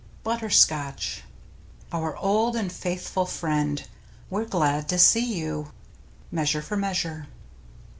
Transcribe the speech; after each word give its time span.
BUTTER 0.23 0.49
SCOTCH 0.49 1.21
Our 1.91 2.17
old 2.17 2.55
and 2.55 2.71
faithful 2.71 3.27
friend. 3.27 3.87
We're 4.31 4.45
glad 4.45 4.89
to 4.89 4.97
see 4.97 5.31
you.— 5.35 5.73
Measure 6.31 6.63
for 6.63 6.75
Measure. 6.75 7.27